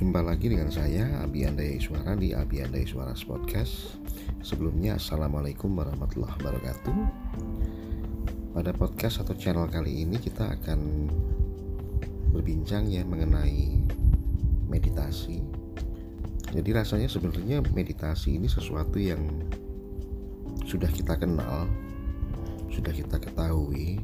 [0.00, 4.00] Jumpa lagi dengan saya Abi Andai Suara di Abi Andai Suara Podcast.
[4.40, 6.96] Sebelumnya Assalamualaikum warahmatullahi wabarakatuh.
[8.56, 11.04] Pada podcast atau channel kali ini kita akan
[12.32, 13.84] berbincang ya mengenai
[14.72, 15.44] meditasi.
[16.48, 19.20] Jadi rasanya sebenarnya meditasi ini sesuatu yang
[20.64, 21.68] sudah kita kenal,
[22.72, 24.00] sudah kita ketahui,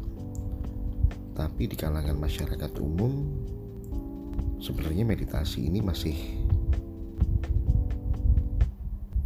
[1.32, 3.32] tapi di kalangan masyarakat umum
[4.66, 6.18] sebenarnya meditasi ini masih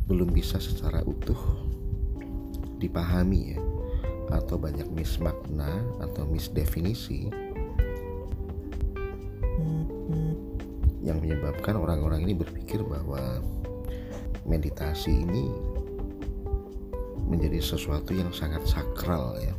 [0.05, 1.41] belum bisa secara utuh
[2.77, 3.61] dipahami ya
[4.37, 7.33] atau banyak mismakna atau misdefinisi
[11.01, 13.41] yang menyebabkan orang-orang ini berpikir bahwa
[14.45, 15.49] meditasi ini
[17.25, 19.57] menjadi sesuatu yang sangat sakral ya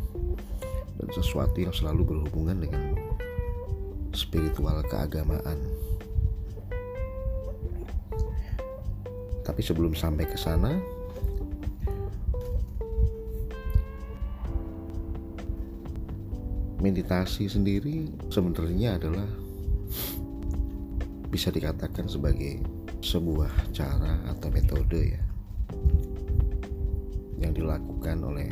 [1.02, 2.94] dan sesuatu yang selalu berhubungan dengan
[4.12, 5.71] spiritual keagamaan.
[9.52, 10.80] Tapi sebelum sampai ke sana,
[16.80, 19.28] meditasi sendiri sebenarnya adalah
[21.28, 22.64] bisa dikatakan sebagai
[23.04, 25.22] sebuah cara atau metode ya
[27.44, 28.48] yang dilakukan oleh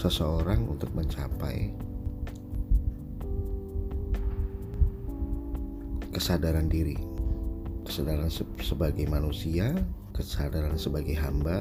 [0.00, 1.76] seseorang untuk mencapai
[6.08, 6.96] kesadaran diri,
[7.92, 9.68] kesadaran se sebagai manusia,
[10.16, 11.60] kesadaran sebagai hamba,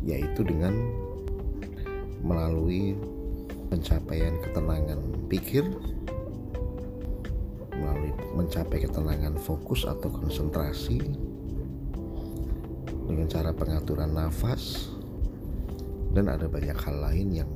[0.00, 0.72] yaitu dengan
[2.24, 2.96] melalui
[3.68, 4.96] pencapaian ketenangan
[5.28, 5.60] pikir,
[7.76, 11.04] melalui mencapai ketenangan fokus atau konsentrasi
[13.04, 14.88] dengan cara pengaturan nafas
[16.16, 17.50] dan ada banyak hal lain yang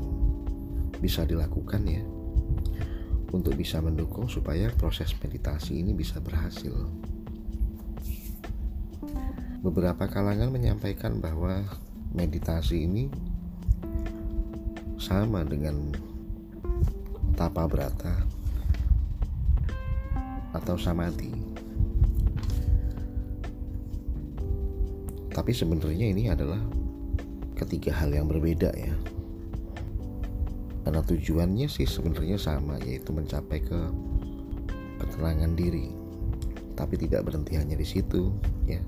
[1.01, 2.05] bisa dilakukan ya
[3.35, 6.71] untuk bisa mendukung supaya proses meditasi ini bisa berhasil.
[9.59, 11.67] Beberapa kalangan menyampaikan bahwa
[12.15, 13.11] meditasi ini
[15.03, 15.91] sama dengan
[17.35, 18.23] tapa berata
[20.55, 21.35] atau samadhi.
[25.35, 26.63] Tapi sebenarnya ini adalah
[27.59, 29.14] ketiga hal yang berbeda ya
[30.85, 33.81] karena tujuannya sih sebenarnya sama yaitu mencapai ke
[35.01, 35.89] ketenangan diri.
[36.77, 38.29] Tapi tidak berhenti hanya di situ
[38.69, 38.79] ya.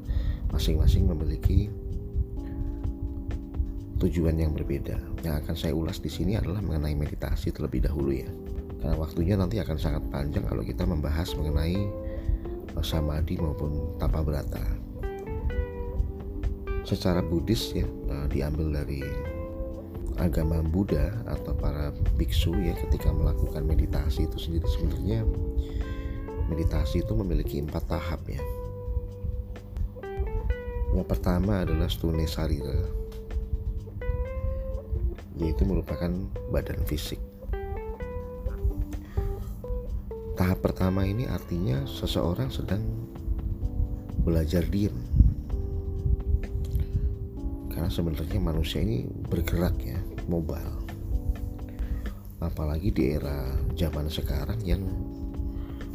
[0.52, 1.72] Masing-masing memiliki
[3.96, 5.00] tujuan yang berbeda.
[5.24, 8.28] Yang akan saya ulas di sini adalah mengenai meditasi terlebih dahulu ya.
[8.84, 11.80] Karena waktunya nanti akan sangat panjang kalau kita membahas mengenai
[12.84, 14.60] samadhi maupun tapa berata.
[16.84, 19.00] Secara Buddhis ya eh, diambil dari
[20.16, 25.20] agama Buddha atau para biksu ya ketika melakukan meditasi itu sendiri sebenarnya
[26.48, 28.40] meditasi itu memiliki empat tahap ya.
[30.96, 32.86] Yang pertama adalah stune sarira
[35.36, 36.08] yaitu merupakan
[36.48, 37.20] badan fisik.
[40.36, 42.80] Tahap pertama ini artinya seseorang sedang
[44.24, 44.96] belajar diam
[47.76, 50.84] karena sebenarnya manusia ini bergerak ya mobile.
[52.42, 54.84] Apalagi di era zaman sekarang yang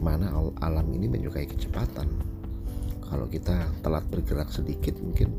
[0.01, 2.09] mana alam ini menyukai kecepatan.
[3.05, 5.29] Kalau kita telat bergerak sedikit mungkin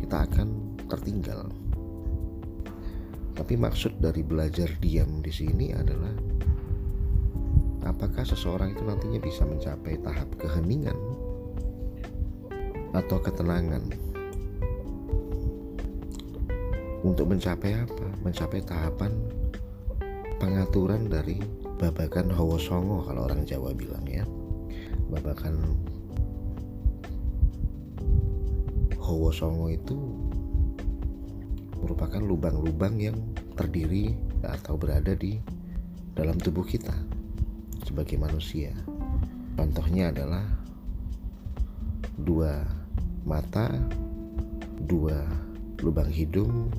[0.00, 1.50] kita akan tertinggal.
[3.34, 6.14] Tapi maksud dari belajar diam di sini adalah
[7.84, 10.96] apakah seseorang itu nantinya bisa mencapai tahap keheningan
[12.94, 14.13] atau ketenangan
[17.04, 18.06] untuk mencapai apa?
[18.24, 19.12] Mencapai tahapan
[20.40, 21.38] pengaturan dari
[21.76, 24.24] babakan Hawa Songo kalau orang Jawa bilang ya.
[25.12, 25.76] Babakan
[28.96, 29.94] Hawa Songo itu
[31.84, 33.20] merupakan lubang-lubang yang
[33.52, 35.36] terdiri atau berada di
[36.16, 36.96] dalam tubuh kita
[37.84, 38.72] sebagai manusia.
[39.60, 40.48] Contohnya adalah
[42.16, 42.64] dua
[43.28, 43.68] mata,
[44.88, 45.20] dua
[45.84, 46.72] lubang hidung,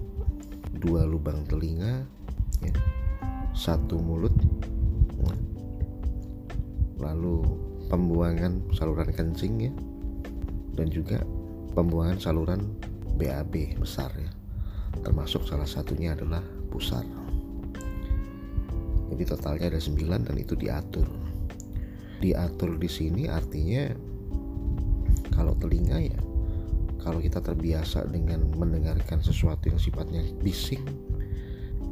[0.85, 2.05] dua lubang telinga
[2.61, 2.73] ya,
[3.57, 4.37] satu mulut
[5.17, 5.33] ya.
[7.01, 7.41] lalu
[7.89, 9.73] pembuangan saluran kencing ya.
[10.75, 11.23] Dan juga
[11.73, 12.61] pembuangan saluran
[13.17, 14.29] BAB besar ya.
[15.01, 17.01] Termasuk salah satunya adalah pusar.
[19.09, 21.07] Jadi totalnya ada 9 dan itu diatur.
[22.19, 23.89] Diatur di sini artinya
[25.31, 26.19] kalau telinga ya
[27.05, 30.81] kalau kita terbiasa dengan mendengarkan sesuatu yang sifatnya bising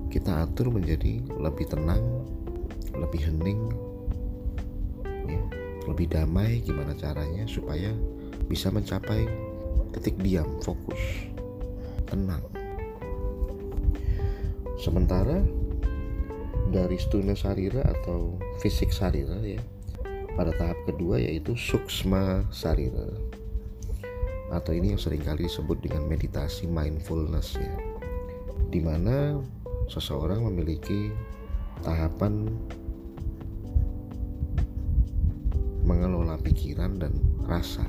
[0.09, 2.01] kita atur menjadi lebih tenang
[2.97, 3.61] lebih hening
[5.29, 5.41] ya,
[5.85, 7.93] lebih damai gimana caranya supaya
[8.49, 9.25] bisa mencapai
[9.93, 10.99] titik diam fokus
[12.09, 12.43] tenang.
[14.77, 15.41] Sementara
[16.73, 19.61] dari stuna sarira atau fisik sarira ya
[20.33, 23.05] pada tahap kedua yaitu suksma sarira
[24.53, 27.73] atau ini yang sering kali disebut dengan meditasi mindfulness ya.
[28.69, 29.41] Di mana
[29.89, 31.09] seseorang memiliki
[31.81, 32.53] tahapan
[35.83, 37.13] mengelola pikiran dan
[37.49, 37.83] rasa.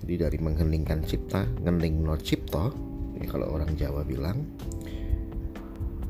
[0.00, 2.72] Jadi dari mengheningkan cipta ngening no cipto
[3.20, 4.40] ya kalau orang Jawa bilang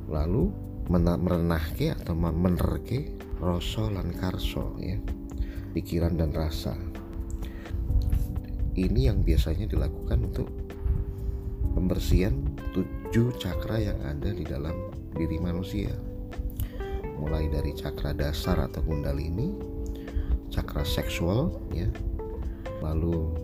[0.07, 0.55] lalu
[0.87, 3.11] merenahke atau menerke
[3.43, 4.97] rasa lan karso ya
[5.73, 6.76] pikiran dan rasa.
[8.79, 10.49] Ini yang biasanya dilakukan untuk
[11.75, 12.35] pembersihan
[12.70, 14.75] tujuh cakra yang ada di dalam
[15.17, 15.91] diri manusia.
[17.19, 19.50] Mulai dari cakra dasar atau kundalini
[20.55, 21.91] cakra seksual ya.
[22.79, 23.35] Lalu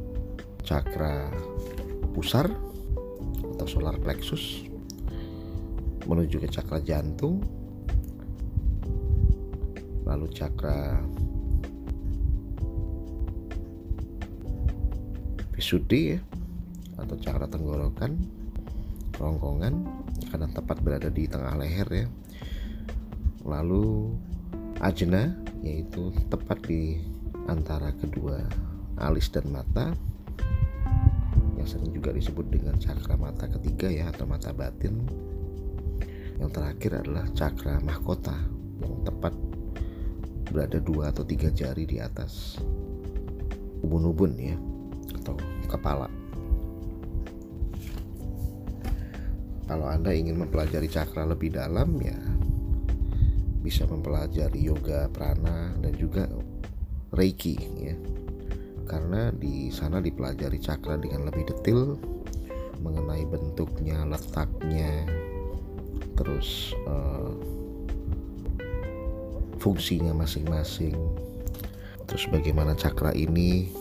[0.62, 1.28] cakra
[2.14, 2.46] pusar
[3.54, 4.66] atau solar plexus
[6.06, 7.42] menuju ke cakra jantung.
[10.04, 11.00] Lalu cakra
[15.64, 16.20] Visudi ya
[17.00, 18.20] atau cakra tenggorokan
[19.16, 19.72] rongkongan
[20.28, 22.06] karena tepat berada di tengah leher ya.
[23.48, 24.12] Lalu
[24.84, 25.32] ajna
[25.64, 27.00] yaitu tepat di
[27.48, 28.44] antara kedua
[29.00, 29.96] alis dan mata
[31.56, 35.00] yang sering juga disebut dengan cakra mata ketiga ya atau mata batin.
[36.44, 38.36] Yang terakhir adalah cakra mahkota
[38.84, 39.32] yang tepat
[40.44, 42.60] berada dua atau tiga jari di atas
[43.80, 44.60] ubun-ubun ya
[45.24, 46.08] atau kepala.
[49.64, 52.16] Kalau anda ingin mempelajari cakra lebih dalam ya
[53.64, 56.28] bisa mempelajari yoga prana dan juga
[57.16, 57.96] reiki ya.
[58.84, 61.96] Karena di sana dipelajari cakra dengan lebih detail
[62.84, 65.08] mengenai bentuknya, letaknya,
[66.20, 67.32] terus uh,
[69.56, 70.92] fungsinya masing-masing,
[72.04, 73.72] terus bagaimana cakra ini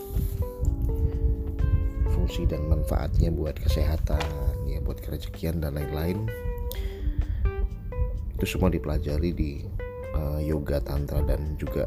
[2.24, 4.24] fungsi dan manfaatnya buat kesehatan,
[4.64, 6.24] ya buat kerejekian dan lain-lain.
[8.32, 9.60] Itu semua dipelajari di
[10.16, 11.84] uh, yoga tantra dan juga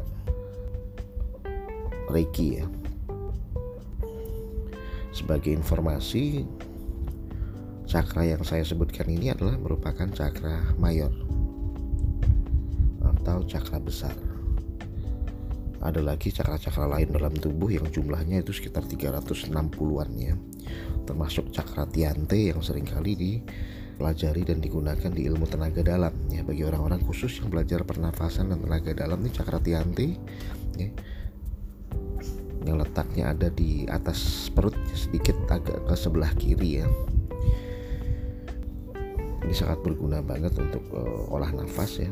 [2.06, 2.70] reiki ya
[5.10, 6.46] sebagai informasi,
[7.90, 11.10] cakra yang saya sebutkan ini adalah merupakan cakra mayor
[13.02, 14.27] atau cakra besar.
[15.78, 20.34] Ada lagi cakra-cakra lain dalam tubuh yang jumlahnya itu sekitar 360-an ya.
[21.06, 26.42] Termasuk cakra tiante yang sering kali dipelajari dan digunakan di ilmu tenaga dalam ya.
[26.42, 30.18] Bagi orang-orang khusus yang belajar pernafasan dan tenaga dalam ini cakra tiante
[30.74, 30.90] ya
[32.68, 36.86] yang letaknya ada di atas perut sedikit agak ke sebelah kiri ya.
[39.48, 42.10] Ini sangat berguna banget untuk uh, olah nafas ya.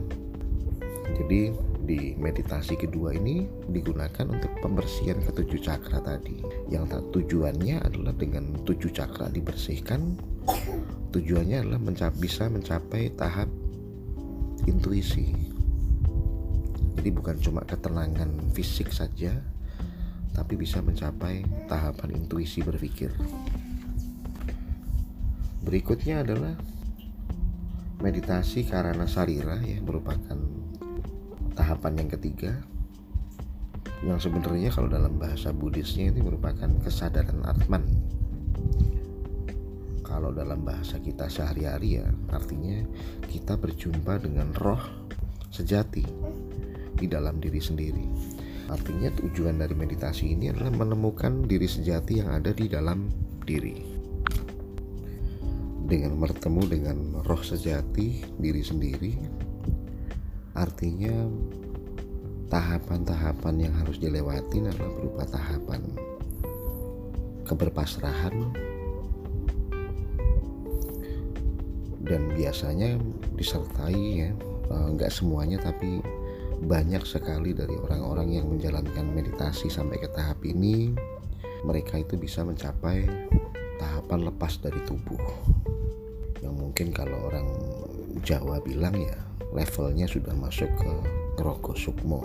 [1.12, 1.52] Jadi
[1.86, 8.90] di meditasi kedua ini digunakan untuk pembersihan ketujuh cakra tadi yang tujuannya adalah dengan tujuh
[8.90, 10.18] cakra dibersihkan
[11.14, 13.46] tujuannya adalah mencap bisa mencapai tahap
[14.66, 15.30] intuisi
[16.98, 19.38] jadi bukan cuma ketenangan fisik saja
[20.36, 23.08] tapi bisa mencapai tahapan intuisi berpikir.
[25.64, 26.52] Berikutnya adalah
[28.04, 30.36] meditasi karana sarira ya merupakan
[31.56, 32.52] tahapan yang ketiga
[34.04, 37.82] yang sebenarnya kalau dalam bahasa Buddhisnya ini merupakan kesadaran Atman.
[40.04, 42.84] Kalau dalam bahasa kita sehari-hari ya artinya
[43.26, 44.80] kita berjumpa dengan roh
[45.48, 46.04] sejati
[46.96, 48.06] di dalam diri sendiri
[48.66, 53.06] Artinya tujuan dari meditasi ini adalah menemukan diri sejati yang ada di dalam
[53.46, 53.78] diri.
[55.86, 59.14] Dengan bertemu dengan roh sejati diri sendiri,
[60.56, 61.28] artinya
[62.48, 65.80] tahapan-tahapan yang harus dilewati adalah berupa tahapan
[67.46, 68.34] keberpasrahan.
[72.06, 72.96] Dan biasanya
[73.34, 74.30] disertai ya
[74.70, 75.98] eh, nggak semuanya tapi
[76.56, 80.94] banyak sekali dari orang-orang yang menjalankan meditasi sampai ke tahap ini
[81.66, 83.04] mereka itu bisa mencapai
[83.76, 85.20] tahapan lepas dari tubuh.
[86.40, 87.44] Yang mungkin kalau orang
[88.24, 89.16] Jawa bilang ya
[89.52, 90.92] levelnya sudah masuk ke
[91.40, 92.24] Rogo Sukmo.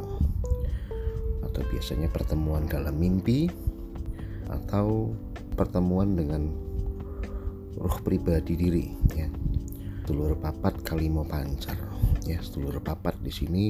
[1.43, 3.51] Atau biasanya pertemuan dalam mimpi
[4.51, 5.15] atau
[5.55, 6.51] pertemuan dengan
[7.75, 9.27] ruh pribadi diri ya.
[10.03, 11.79] Sedulur papat kalimo pancar
[12.27, 12.39] ya.
[12.43, 13.65] Sedulur papat di sini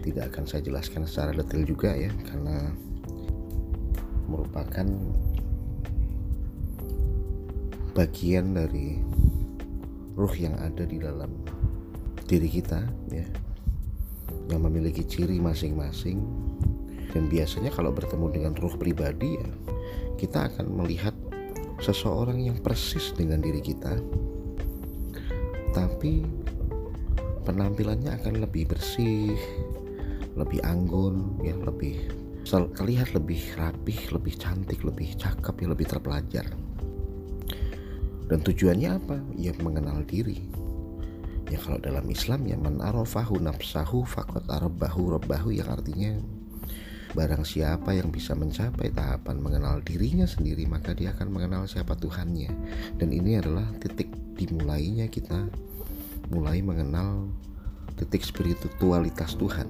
[0.00, 2.72] tidak akan saya jelaskan secara detail juga ya karena
[4.24, 4.86] merupakan
[7.92, 9.02] bagian dari
[10.20, 11.32] ruh yang ada di dalam
[12.28, 13.24] diri kita ya.
[14.52, 16.20] Yang memiliki ciri masing-masing.
[17.10, 19.48] Dan biasanya kalau bertemu dengan ruh pribadi ya
[20.20, 21.16] kita akan melihat
[21.80, 23.96] seseorang yang persis dengan diri kita.
[25.72, 26.28] Tapi
[27.48, 29.34] penampilannya akan lebih bersih
[30.38, 31.98] lebih anggun ya lebih
[32.46, 36.46] terlihat lebih rapih lebih cantik lebih cakep ya lebih terpelajar
[38.30, 39.18] dan tujuannya apa?
[39.34, 40.38] Ya mengenal diri.
[41.50, 46.14] Ya kalau dalam Islam ya man arafahu nafsahu faqad arabahu rabbahu yang artinya
[47.10, 52.54] barang siapa yang bisa mencapai tahapan mengenal dirinya sendiri maka dia akan mengenal siapa Tuhannya.
[52.94, 55.50] Dan ini adalah titik dimulainya kita
[56.30, 57.26] mulai mengenal
[58.00, 59.68] titik spiritualitas Tuhan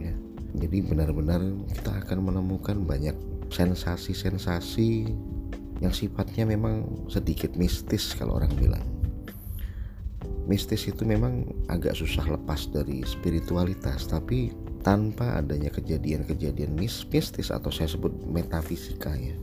[0.00, 0.14] ya.
[0.56, 3.12] jadi benar-benar kita akan menemukan banyak
[3.52, 5.12] sensasi-sensasi
[5.78, 8.84] yang sifatnya memang sedikit mistis kalau orang bilang.
[10.48, 14.48] Mistis itu memang agak susah lepas dari spiritualitas tapi
[14.80, 19.36] tanpa adanya kejadian-kejadian mistis atau saya sebut metafisika ya.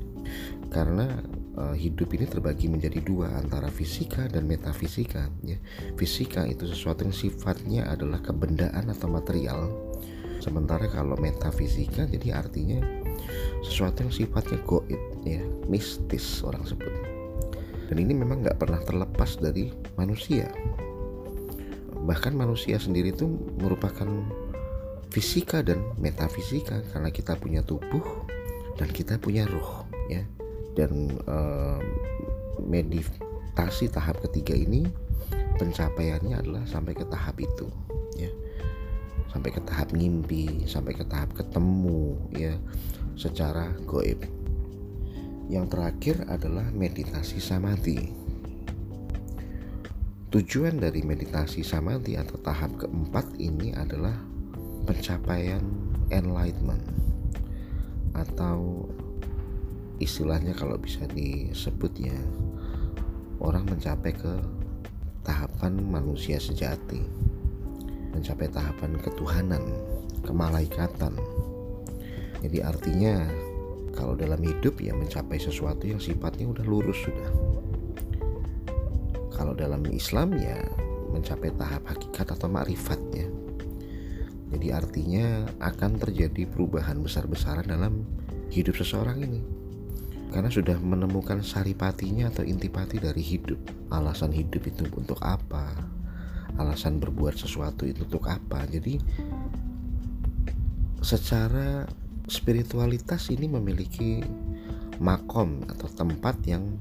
[0.74, 1.22] Karena
[1.56, 5.62] uh, hidup ini terbagi menjadi dua antara fisika dan metafisika ya.
[5.96, 9.70] Fisika itu sesuatu yang sifatnya adalah kebendaan atau material.
[10.42, 13.05] Sementara kalau metafisika jadi artinya
[13.66, 16.94] sesuatu yang sifatnya goib ya mistis orang sebut.
[17.86, 20.50] Dan ini memang nggak pernah terlepas dari manusia.
[22.06, 23.26] Bahkan manusia sendiri itu
[23.62, 24.10] merupakan
[25.14, 28.26] fisika dan metafisika karena kita punya tubuh
[28.78, 30.26] dan kita punya roh ya.
[30.76, 31.80] Dan uh,
[32.60, 34.86] meditasi tahap ketiga ini
[35.56, 37.70] pencapaiannya adalah sampai ke tahap itu
[38.18, 38.30] ya.
[39.30, 42.56] Sampai ke tahap mimpi sampai ke tahap ketemu ya
[43.16, 44.22] secara goib.
[45.48, 48.12] Yang terakhir adalah meditasi samadhi.
[50.30, 54.16] Tujuan dari meditasi samadhi atau tahap keempat ini adalah
[54.84, 55.64] pencapaian
[56.12, 56.84] enlightenment
[58.16, 58.88] atau
[60.00, 62.20] istilahnya kalau bisa disebut ya
[63.40, 64.34] orang mencapai ke
[65.24, 67.00] tahapan manusia sejati
[68.16, 69.64] mencapai tahapan ketuhanan
[70.24, 71.16] kemalaikatan
[72.46, 73.26] jadi artinya
[73.98, 77.30] kalau dalam hidup ya mencapai sesuatu yang sifatnya udah lurus sudah
[79.36, 80.56] kalau dalam Islam ya
[81.12, 83.28] mencapai tahap hakikat atau makrifatnya.
[84.56, 88.08] Jadi artinya akan terjadi perubahan besar-besaran dalam
[88.52, 89.42] hidup seseorang ini.
[90.32, 93.60] Karena sudah menemukan saripatinya atau intipati dari hidup.
[93.92, 95.72] Alasan hidup itu untuk apa?
[96.56, 98.64] Alasan berbuat sesuatu itu untuk apa?
[98.68, 99.00] Jadi
[101.04, 101.84] secara
[102.26, 104.22] spiritualitas ini memiliki
[104.98, 106.78] makom atau tempat yang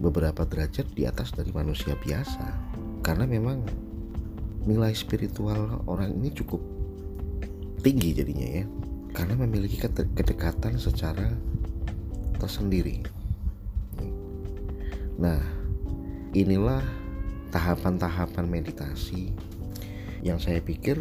[0.00, 2.56] beberapa derajat di atas dari manusia biasa.
[3.04, 3.64] Karena memang
[4.64, 6.60] nilai spiritual orang ini cukup
[7.84, 8.64] tinggi jadinya ya.
[9.10, 11.34] Karena memiliki kedekatan secara
[12.38, 13.04] tersendiri.
[15.20, 15.40] Nah
[16.32, 16.80] inilah
[17.50, 19.34] tahapan-tahapan meditasi
[20.22, 20.96] yang saya pikir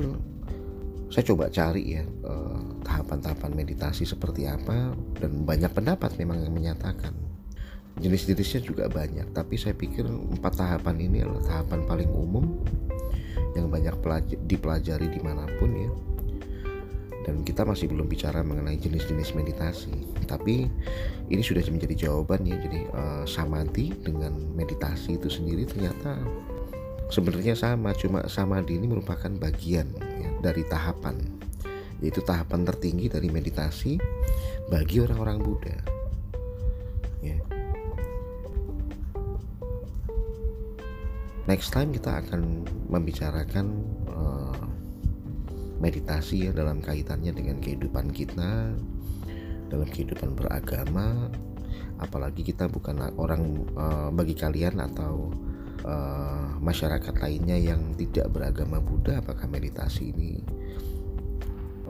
[1.10, 7.14] saya coba cari ya eh, tahapan-tahapan meditasi seperti apa dan banyak pendapat memang yang menyatakan.
[8.00, 12.64] Jenis-jenisnya juga banyak tapi saya pikir empat tahapan ini adalah tahapan paling umum
[13.58, 13.98] yang banyak
[14.46, 15.92] dipelajari di mana pun ya.
[17.28, 19.92] Dan kita masih belum bicara mengenai jenis-jenis meditasi
[20.30, 20.70] tapi
[21.28, 22.56] ini sudah menjadi jawaban ya.
[22.56, 26.16] Jadi uh, samadhi dengan meditasi itu sendiri ternyata
[27.12, 29.92] sebenarnya sama cuma samadhi ini merupakan bagian
[30.40, 31.40] dari tahapan
[32.00, 34.00] yaitu tahapan tertinggi dari meditasi
[34.72, 35.78] bagi orang-orang Buddha.
[37.20, 37.36] Ya.
[41.44, 43.66] Next time kita akan membicarakan
[44.16, 44.64] uh,
[45.84, 48.76] meditasi ya dalam kaitannya dengan kehidupan kita
[49.70, 51.28] dalam kehidupan beragama.
[52.00, 55.36] Apalagi kita bukan orang uh, bagi kalian atau
[55.84, 60.42] uh, masyarakat lainnya yang tidak beragama Buddha apakah meditasi ini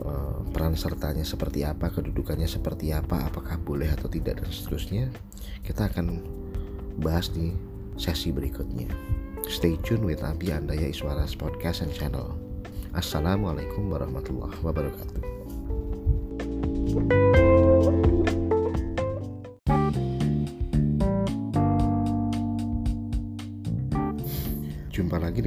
[0.02, 5.04] uh, peran sertanya seperti apa kedudukannya seperti apa apakah boleh atau tidak dan seterusnya
[5.62, 6.22] kita akan
[7.00, 7.54] bahas di
[8.00, 8.88] sesi berikutnya.
[9.48, 12.36] Stay tune with Abi Andaya Iswaras Podcast and Channel.
[12.92, 15.40] Assalamualaikum warahmatullahi wabarakatuh.
[16.90, 17.39] lagi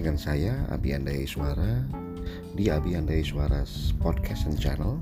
[0.04, 1.80] dengan saya Abi Andai Suara
[2.60, 3.64] di Abi Andai Suara
[4.04, 5.00] Podcast and Channel.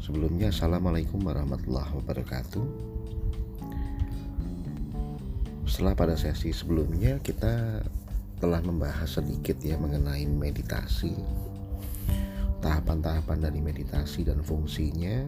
[0.00, 2.64] Sebelumnya Assalamualaikum warahmatullahi wabarakatuh.
[5.68, 7.84] Setelah pada sesi sebelumnya kita
[8.40, 11.12] telah membahas sedikit ya mengenai meditasi,
[12.64, 15.20] tahapan-tahapan dari meditasi dan fungsinya,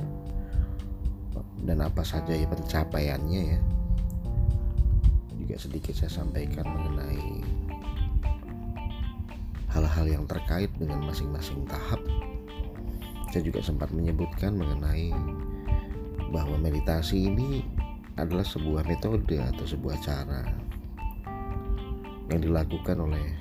[1.69, 3.61] dan apa saja ya pencapaiannya ya
[5.49, 7.41] juga sedikit saya sampaikan mengenai
[9.79, 12.03] hal-hal yang terkait dengan masing-masing tahap.
[13.31, 15.15] Saya juga sempat menyebutkan mengenai
[16.35, 17.63] bahwa meditasi ini
[18.19, 20.43] adalah sebuah metode atau sebuah cara
[22.27, 23.39] yang dilakukan oleh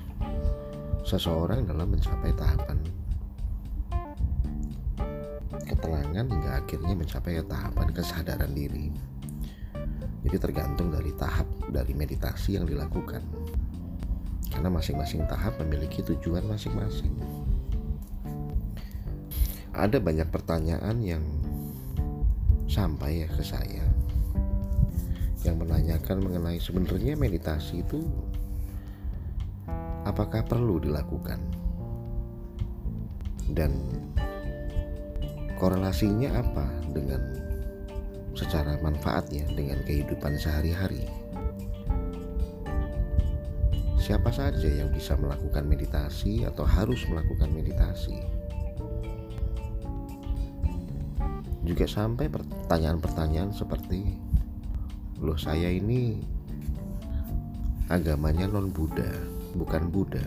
[1.02, 2.78] seseorang dalam mencapai tahapan
[5.66, 8.94] ketenangan hingga akhirnya mencapai tahapan kesadaran diri.
[10.28, 13.37] Jadi tergantung dari tahap dari meditasi yang dilakukan.
[14.52, 17.14] Karena masing-masing tahap memiliki tujuan masing-masing.
[19.78, 21.24] Ada banyak pertanyaan yang
[22.66, 23.86] sampai ya ke saya
[25.46, 28.04] yang menanyakan mengenai sebenarnya meditasi itu
[30.04, 31.40] apakah perlu dilakukan
[33.56, 33.72] dan
[35.56, 37.22] korelasinya apa dengan
[38.38, 41.10] secara manfaatnya dengan kehidupan sehari-hari.
[44.08, 48.16] Siapa saja yang bisa melakukan meditasi atau harus melakukan meditasi?
[51.68, 54.16] Juga sampai pertanyaan-pertanyaan seperti,
[55.20, 56.24] "Loh, saya ini
[57.92, 59.12] agamanya non-Buddha,
[59.60, 60.24] bukan Buddha.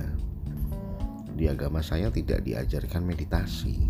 [1.33, 3.81] Di agama saya tidak diajarkan meditasi.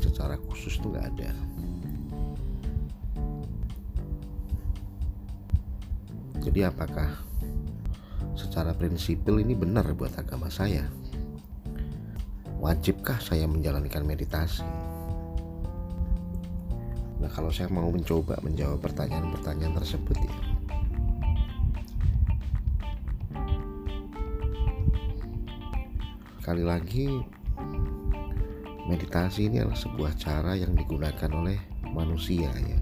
[0.00, 1.32] Secara khusus tuh nggak ada."
[6.40, 7.28] Jadi apakah
[8.50, 10.90] secara prinsipil ini benar buat agama saya?
[12.58, 14.66] Wajibkah saya menjalankan meditasi?
[17.22, 20.34] Nah kalau saya mau mencoba menjawab pertanyaan-pertanyaan tersebut ya
[26.42, 27.06] Sekali lagi
[28.90, 31.60] meditasi ini adalah sebuah cara yang digunakan oleh
[31.94, 32.80] manusia ya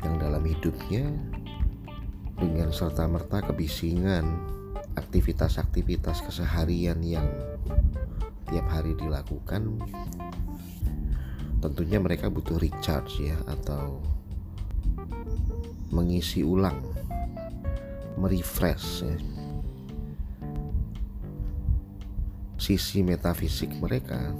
[0.00, 1.04] yang dalam hidupnya
[2.40, 4.56] dengan serta-merta kebisingan
[5.00, 7.26] aktivitas-aktivitas keseharian yang
[8.50, 9.80] tiap hari dilakukan
[11.60, 14.00] tentunya mereka butuh recharge ya atau
[15.92, 16.80] mengisi ulang
[18.16, 19.16] merefresh ya.
[22.60, 24.36] sisi metafisik mereka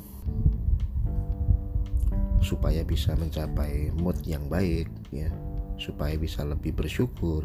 [2.41, 5.29] supaya bisa mencapai mood yang baik ya
[5.77, 7.45] supaya bisa lebih bersyukur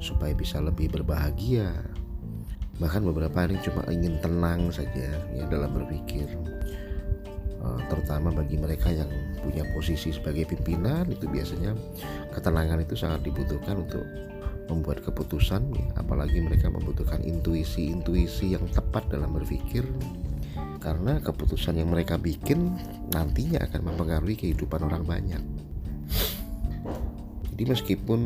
[0.00, 1.72] supaya bisa lebih berbahagia
[2.80, 6.26] bahkan beberapa hari cuma ingin tenang saja ya dalam berpikir
[7.60, 9.08] uh, terutama bagi mereka yang
[9.44, 11.76] punya posisi sebagai pimpinan itu biasanya
[12.32, 14.04] ketenangan itu sangat dibutuhkan untuk
[14.70, 19.82] membuat keputusan ya, apalagi mereka membutuhkan intuisi-intuisi yang tepat dalam berpikir.
[20.80, 22.72] Karena keputusan yang mereka bikin
[23.12, 25.42] nantinya akan mempengaruhi kehidupan orang banyak.
[27.52, 28.20] Jadi meskipun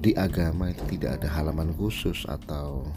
[0.00, 2.88] di agama itu tidak ada halaman khusus atau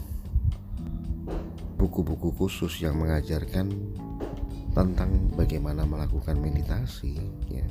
[1.76, 3.68] buku-buku khusus yang mengajarkan
[4.72, 7.16] tentang bagaimana melakukan meditasi
[7.48, 7.64] ya.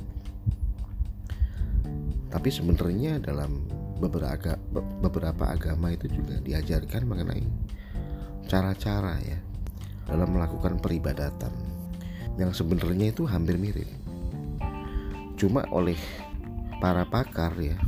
[2.30, 3.66] Tapi sebenarnya dalam
[4.02, 4.58] beberapa
[5.02, 7.46] beberapa agama itu juga diajarkan mengenai
[8.46, 9.38] cara-cara ya
[10.06, 11.54] dalam melakukan peribadatan
[12.38, 13.88] yang sebenarnya itu hampir mirip.
[15.38, 15.98] Cuma oleh
[16.78, 17.78] para pakar ya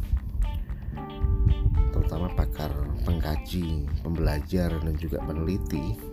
[1.91, 2.73] terutama pakar
[3.05, 6.08] pengkaji, pembelajar dan juga peneliti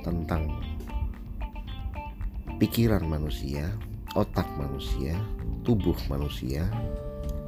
[0.00, 0.48] tentang
[2.60, 3.72] pikiran manusia,
[4.12, 5.16] otak manusia,
[5.64, 6.68] tubuh manusia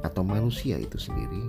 [0.03, 1.43] atau manusia itu sendiri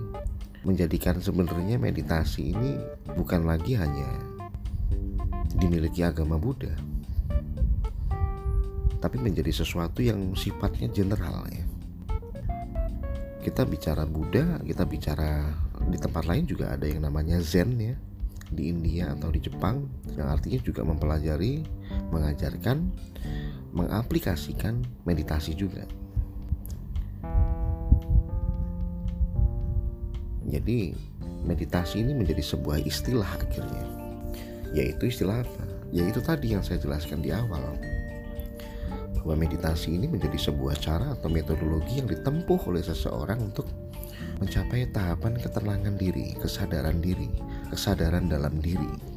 [0.65, 2.77] menjadikan sebenarnya meditasi ini
[3.13, 4.09] bukan lagi hanya
[5.61, 6.73] dimiliki agama Buddha
[8.97, 11.61] tapi menjadi sesuatu yang sifatnya general ya.
[13.45, 15.53] Kita bicara Buddha kita bicara
[15.85, 17.93] di tempat lain juga ada yang namanya Zen ya
[18.55, 21.61] di India atau di Jepang yang artinya juga mempelajari,
[22.09, 22.87] mengajarkan,
[23.75, 25.83] mengaplikasikan meditasi juga.
[30.47, 30.95] Jadi
[31.43, 33.83] meditasi ini menjadi sebuah istilah akhirnya.
[34.71, 35.63] Yaitu istilah apa?
[35.91, 37.75] Yaitu tadi yang saya jelaskan di awal.
[39.19, 43.67] Bahwa meditasi ini menjadi sebuah cara atau metodologi yang ditempuh oleh seseorang untuk
[44.37, 47.31] mencapai tahapan ketenangan diri, kesadaran diri,
[47.69, 49.15] kesadaran dalam diri.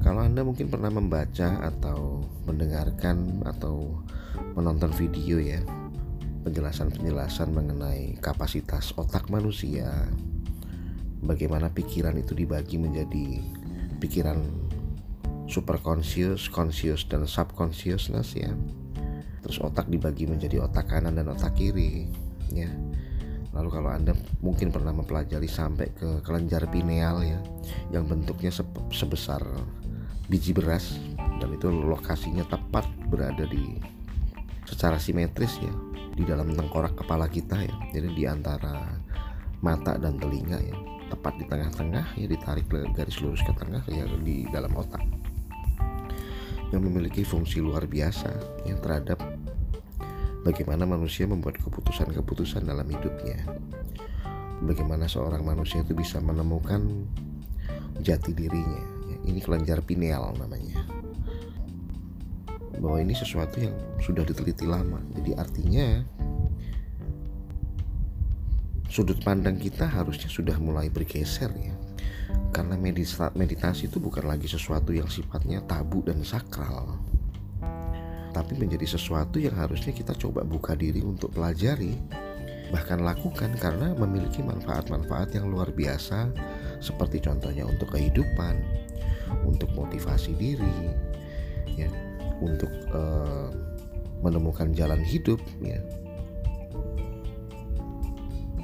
[0.00, 4.00] Kalau Anda mungkin pernah membaca atau mendengarkan atau
[4.56, 5.60] menonton video ya,
[6.42, 9.92] penjelasan-penjelasan mengenai kapasitas otak manusia,
[11.20, 13.44] bagaimana pikiran itu dibagi menjadi
[14.00, 14.40] pikiran
[15.46, 18.50] super conscious, conscious dan subconsciousness ya.
[19.44, 22.08] Terus otak dibagi menjadi otak kanan dan otak kiri
[22.50, 22.89] ya
[23.50, 27.38] Lalu kalau Anda mungkin pernah mempelajari sampai ke kelenjar pineal ya
[27.90, 28.54] yang bentuknya
[28.94, 29.42] sebesar
[30.30, 30.94] biji beras
[31.42, 33.74] dan itu lokasinya tepat berada di
[34.62, 35.74] secara simetris ya
[36.14, 37.74] di dalam tengkorak kepala kita ya.
[37.90, 38.86] Jadi di antara
[39.60, 40.76] mata dan telinga ya
[41.10, 45.02] tepat di tengah-tengah ya ditarik garis lurus ke tengah ya di dalam otak
[46.70, 48.30] yang memiliki fungsi luar biasa
[48.62, 49.18] yang terhadap
[50.40, 53.44] bagaimana manusia membuat keputusan-keputusan dalam hidupnya.
[54.60, 57.08] Bagaimana seorang manusia itu bisa menemukan
[58.00, 58.84] jati dirinya.
[59.08, 60.84] Ya, ini kelenjar pineal namanya.
[62.80, 65.00] Bahwa ini sesuatu yang sudah diteliti lama.
[65.16, 66.04] Jadi artinya
[68.88, 71.76] sudut pandang kita harusnya sudah mulai bergeser ya.
[72.52, 72.76] Karena
[73.32, 77.09] meditasi itu bukan lagi sesuatu yang sifatnya tabu dan sakral
[78.30, 81.98] tapi menjadi sesuatu yang harusnya kita coba buka diri untuk pelajari,
[82.70, 86.30] bahkan lakukan karena memiliki manfaat-manfaat yang luar biasa,
[86.78, 88.54] seperti contohnya untuk kehidupan,
[89.42, 90.94] untuk motivasi diri,
[91.74, 91.90] ya,
[92.38, 93.50] untuk uh,
[94.22, 95.82] menemukan jalan hidup, ya.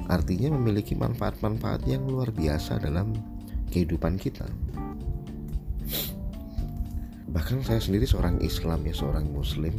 [0.07, 3.11] Artinya memiliki manfaat-manfaat yang luar biasa dalam
[3.67, 4.47] kehidupan kita
[7.37, 9.69] bahkan saya sendiri seorang Islam ya seorang Muslim.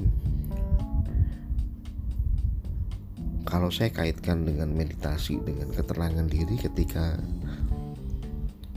[3.43, 7.19] Kalau saya kaitkan dengan meditasi dengan ketenangan diri ketika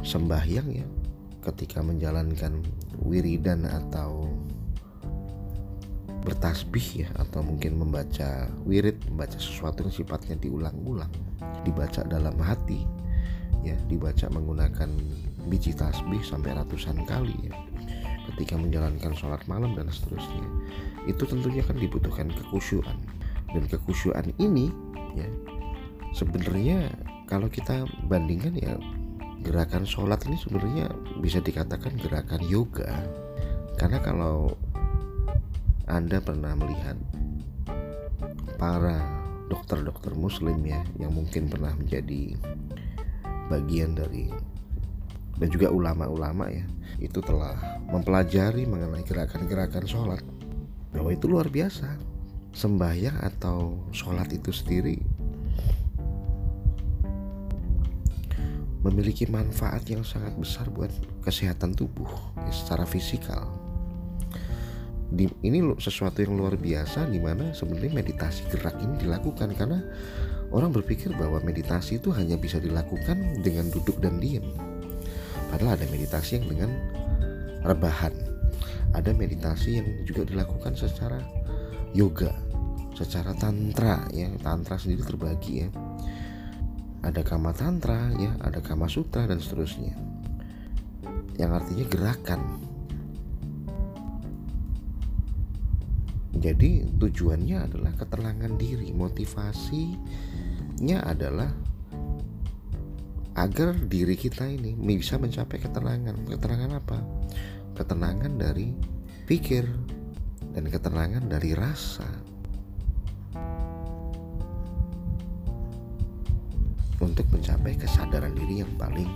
[0.01, 0.87] sembahyang ya
[1.45, 2.65] ketika menjalankan
[3.05, 4.33] wiridan atau
[6.25, 11.13] bertasbih ya atau mungkin membaca wirid membaca sesuatu yang sifatnya diulang-ulang
[11.61, 12.81] dibaca dalam hati
[13.61, 14.89] ya dibaca menggunakan
[15.45, 17.53] biji tasbih sampai ratusan kali ya
[18.33, 20.45] ketika menjalankan sholat malam dan seterusnya
[21.09, 22.97] itu tentunya kan dibutuhkan kekusyuan
[23.51, 24.69] dan kekusyuan ini
[25.17, 25.27] ya
[26.13, 26.91] sebenarnya
[27.25, 28.75] kalau kita bandingkan ya
[29.41, 32.91] gerakan sholat ini sebenarnya bisa dikatakan gerakan yoga.
[33.75, 34.53] Karena kalau
[35.89, 36.95] anda pernah melihat
[38.61, 39.01] para
[39.49, 42.37] dokter-dokter muslim ya yang mungkin pernah menjadi
[43.49, 44.31] bagian dari
[45.41, 46.61] dan juga ulama-ulama ya
[47.01, 50.21] itu telah mempelajari mengenai gerakan-gerakan sholat.
[50.93, 51.97] Bahwa itu luar biasa.
[52.53, 54.99] Sembahyang atau sholat itu sendiri
[58.81, 60.89] memiliki manfaat yang sangat besar buat
[61.21, 62.09] kesehatan tubuh
[62.43, 63.45] ya, secara fisikal.
[65.11, 69.53] Di, ini sesuatu yang luar biasa di mana sebenarnya meditasi gerak ini dilakukan.
[69.55, 69.79] Karena
[70.51, 74.70] orang berpikir bahwa meditasi itu hanya bisa dilakukan dengan duduk dan diam
[75.51, 76.71] Padahal ada meditasi yang dengan
[77.67, 78.15] rebahan.
[78.95, 81.19] Ada meditasi yang juga dilakukan secara
[81.91, 82.31] yoga,
[82.95, 84.31] secara tantra ya.
[84.39, 85.69] Tantra sendiri terbagi ya.
[87.03, 89.91] Ada kama tantra ya, ada kama sutra dan seterusnya.
[91.35, 92.71] Yang artinya gerakan.
[96.41, 101.53] Jadi tujuannya adalah ketenangan diri, motivasinya adalah
[103.35, 106.27] agar diri kita ini bisa mencapai ketenangan.
[106.27, 106.99] Ketenangan apa?
[107.79, 108.75] Ketenangan dari
[109.23, 109.63] pikir
[110.51, 112.07] dan ketenangan dari rasa.
[117.01, 119.09] Untuk mencapai kesadaran diri yang paling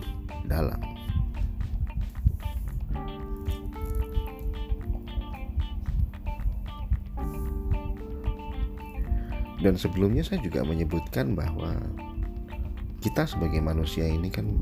[0.50, 0.80] dalam.
[9.62, 11.74] Dan sebelumnya saya juga menyebutkan bahwa
[13.06, 14.58] kita sebagai manusia ini kan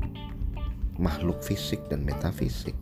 [1.00, 2.76] makhluk fisik dan metafisik.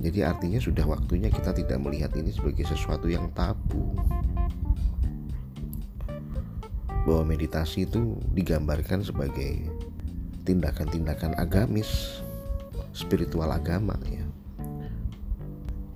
[0.00, 3.92] Jadi artinya sudah waktunya kita tidak melihat ini sebagai sesuatu yang tabu.
[7.04, 9.68] Bahwa meditasi itu digambarkan sebagai
[10.48, 12.24] tindakan-tindakan agamis,
[12.96, 14.24] spiritual agama ya.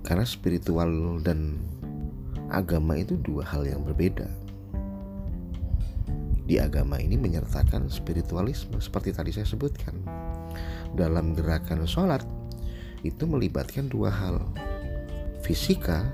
[0.05, 1.57] Karena spiritual dan
[2.53, 4.46] agama itu dua hal yang berbeda
[6.47, 9.99] di agama ini menyertakan spiritualisme seperti tadi saya sebutkan.
[10.95, 12.23] Dalam gerakan sholat
[13.03, 14.39] itu melibatkan dua hal.
[15.43, 16.07] Fisika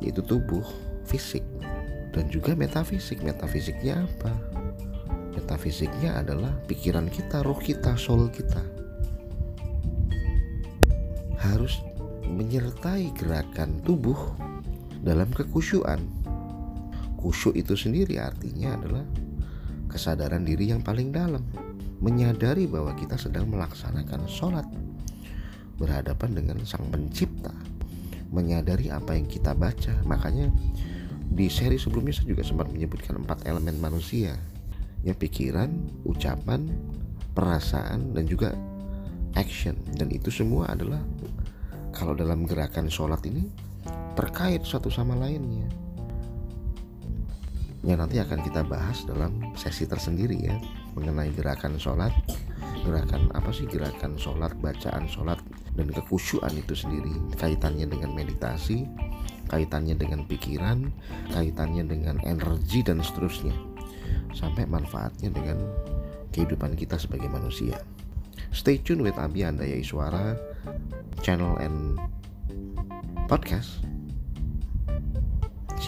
[0.00, 0.64] yaitu tubuh,
[1.04, 1.44] fisik
[2.16, 3.20] dan juga metafisik.
[3.20, 4.32] Metafisiknya apa?
[5.38, 8.58] metafisiknya adalah pikiran kita, roh kita, soul kita
[11.38, 11.78] harus
[12.26, 14.18] menyertai gerakan tubuh
[15.00, 16.17] dalam kekusyuan.
[17.18, 19.02] Kusyuk itu sendiri artinya adalah
[19.90, 21.42] kesadaran diri yang paling dalam,
[21.98, 24.66] menyadari bahwa kita sedang melaksanakan sholat,
[25.82, 27.50] berhadapan dengan Sang Pencipta,
[28.30, 29.98] menyadari apa yang kita baca.
[30.06, 30.52] Makanya
[31.28, 34.38] di seri sebelumnya saya juga sempat menyebutkan empat elemen manusia,
[35.02, 35.74] ya pikiran,
[36.06, 36.70] ucapan,
[37.34, 38.54] perasaan, dan juga
[39.34, 39.74] action.
[39.98, 41.02] Dan itu semua adalah
[41.90, 43.50] kalau dalam gerakan sholat ini
[44.14, 45.66] terkait satu sama lainnya.
[47.88, 50.60] Ya nanti akan kita bahas dalam sesi tersendiri ya
[50.92, 52.12] mengenai gerakan sholat,
[52.84, 55.40] gerakan apa sih gerakan sholat, bacaan sholat
[55.72, 58.84] dan kekusyuan itu sendiri kaitannya dengan meditasi,
[59.48, 60.92] kaitannya dengan pikiran,
[61.32, 63.56] kaitannya dengan energi dan seterusnya
[64.36, 65.56] sampai manfaatnya dengan
[66.36, 67.80] kehidupan kita sebagai manusia.
[68.52, 70.36] Stay tune with Abi Andaya Iswara
[71.24, 71.96] channel and
[73.32, 73.87] podcast.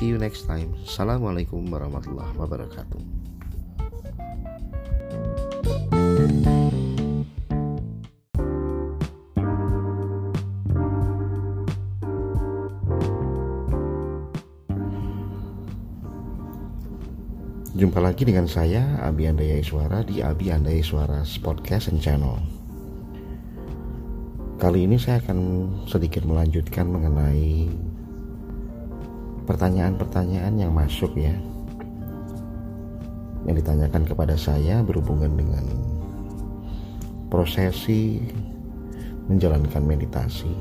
[0.00, 0.72] See you next time.
[0.80, 2.96] Assalamualaikum warahmatullahi wabarakatuh.
[17.76, 22.40] Jumpa lagi dengan saya Abi Andaya Iswara di Abi Andaya Iswara Podcast and Channel.
[24.56, 27.68] Kali ini saya akan sedikit melanjutkan mengenai
[29.50, 31.34] pertanyaan-pertanyaan yang masuk ya
[33.42, 35.66] yang ditanyakan kepada saya berhubungan dengan
[37.26, 38.22] prosesi
[39.26, 40.54] menjalankan meditasi.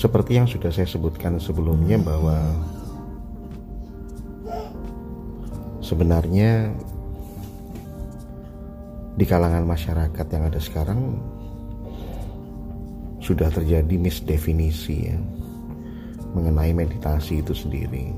[0.00, 2.40] Seperti yang sudah saya sebutkan sebelumnya bahwa
[5.84, 6.72] sebenarnya
[9.12, 11.20] di kalangan masyarakat yang ada sekarang
[13.30, 15.18] sudah terjadi misdefinisi ya
[16.34, 18.10] mengenai meditasi itu sendiri.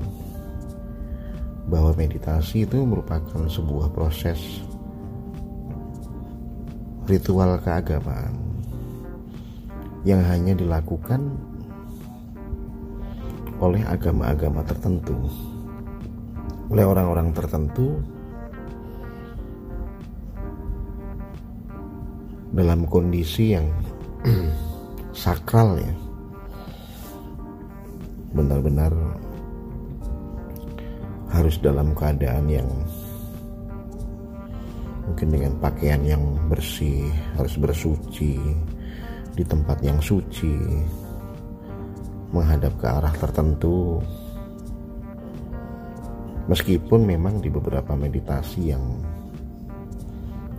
[1.69, 4.41] Bahwa meditasi itu merupakan sebuah proses
[7.05, 8.33] ritual keagamaan
[10.01, 11.29] yang hanya dilakukan
[13.61, 15.15] oleh agama-agama tertentu
[16.73, 18.01] oleh orang-orang tertentu
[22.49, 23.69] dalam kondisi yang
[25.13, 25.93] sakral ya.
[28.33, 28.91] Benar-benar
[31.29, 32.69] harus dalam keadaan yang
[35.05, 38.37] mungkin dengan pakaian yang bersih harus bersuci
[39.33, 40.53] di tempat yang suci
[42.33, 44.01] menghadap ke arah tertentu.
[46.49, 48.83] Meskipun memang di beberapa meditasi yang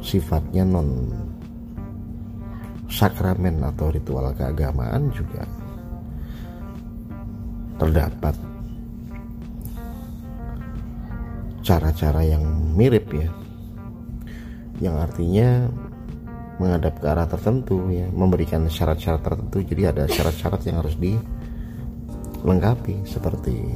[0.01, 0.89] sifatnya non
[2.95, 5.43] sakramen atau ritual keagamaan juga
[7.75, 8.39] terdapat.
[11.65, 12.45] Cara-cara yang
[12.77, 13.33] mirip ya.
[14.79, 15.49] Yang artinya
[16.63, 19.59] menghadap ke arah tertentu ya memberikan syarat-syarat tertentu.
[19.65, 23.75] Jadi ada syarat-syarat yang harus dilengkapi seperti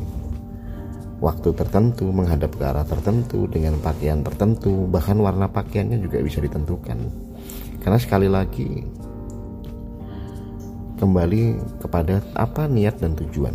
[1.18, 4.86] waktu tertentu menghadap ke arah tertentu dengan pakaian tertentu.
[4.86, 6.98] Bahkan warna pakaiannya juga bisa ditentukan.
[7.82, 8.84] Karena sekali lagi
[10.98, 13.54] kembali kepada apa niat dan tujuan.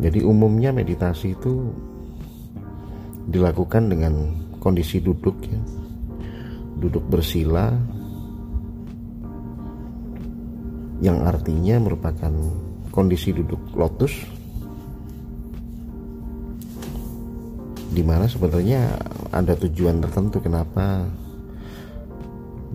[0.00, 1.72] Jadi umumnya meditasi itu
[3.26, 4.30] dilakukan dengan
[4.62, 5.60] kondisi duduk ya.
[6.76, 7.72] Duduk bersila
[11.00, 12.32] yang artinya merupakan
[12.94, 14.12] kondisi duduk lotus
[17.92, 18.92] di mana sebenarnya
[19.32, 21.08] ada tujuan tertentu kenapa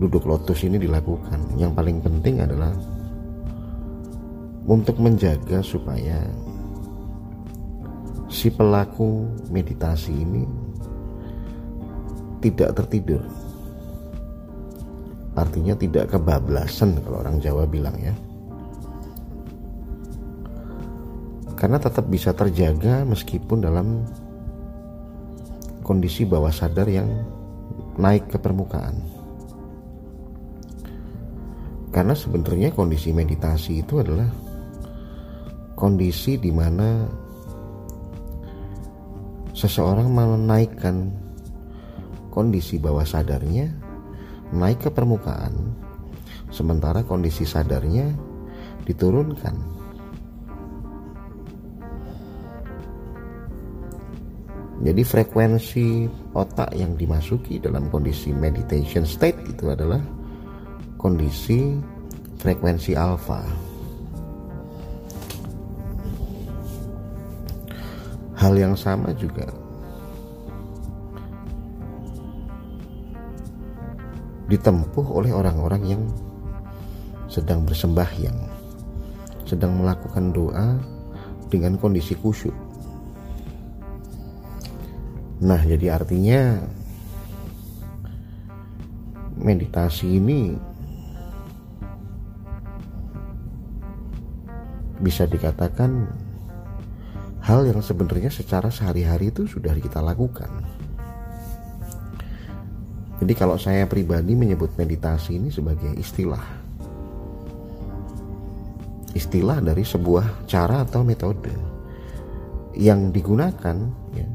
[0.02, 1.54] duduk lotus ini dilakukan.
[1.54, 2.74] Yang paling penting adalah
[4.66, 6.22] untuk menjaga supaya
[8.26, 10.42] si pelaku meditasi ini
[12.42, 13.22] tidak tertidur.
[15.32, 18.12] Artinya tidak kebablasan kalau orang Jawa bilang ya.
[21.54, 24.02] Karena tetap bisa terjaga meskipun dalam
[25.86, 27.06] kondisi bawah sadar yang
[27.96, 29.11] naik ke permukaan.
[31.92, 34.26] Karena sebenarnya kondisi meditasi itu adalah
[35.76, 37.04] kondisi di mana
[39.52, 41.12] seseorang menaikkan
[42.32, 43.68] kondisi bawah sadarnya
[44.56, 45.52] naik ke permukaan
[46.48, 48.08] sementara kondisi sadarnya
[48.88, 49.84] diturunkan.
[54.82, 60.21] Jadi frekuensi otak yang dimasuki dalam kondisi meditation state itu adalah
[61.02, 61.82] kondisi
[62.38, 63.42] frekuensi alfa.
[68.38, 69.50] Hal yang sama juga
[74.46, 76.02] ditempuh oleh orang-orang yang
[77.26, 78.38] sedang bersembahyang,
[79.42, 80.78] sedang melakukan doa
[81.50, 82.54] dengan kondisi khusyuk.
[85.42, 86.62] Nah, jadi artinya
[89.34, 90.71] meditasi ini
[95.02, 96.06] bisa dikatakan
[97.42, 100.48] hal yang sebenarnya secara sehari-hari itu sudah kita lakukan.
[103.22, 106.42] Jadi kalau saya pribadi menyebut meditasi ini sebagai istilah.
[109.12, 111.52] Istilah dari sebuah cara atau metode
[112.74, 113.76] yang digunakan
[114.16, 114.26] ya,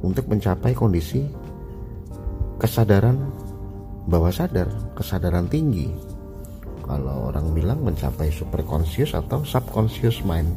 [0.00, 1.28] untuk mencapai kondisi
[2.56, 3.20] kesadaran
[4.08, 6.05] bawah sadar, kesadaran tinggi.
[6.86, 10.54] Kalau orang bilang mencapai super conscious atau subconscious mind.